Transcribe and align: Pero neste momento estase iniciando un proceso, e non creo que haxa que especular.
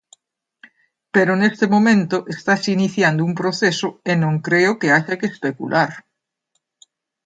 Pero 1.13 1.31
neste 1.41 1.65
momento 1.75 2.17
estase 2.35 2.69
iniciando 2.77 3.21
un 3.29 3.33
proceso, 3.41 3.87
e 4.11 4.13
non 4.23 4.33
creo 4.47 4.71
que 4.79 4.93
haxa 4.95 5.19
que 5.19 5.31
especular. 5.33 5.91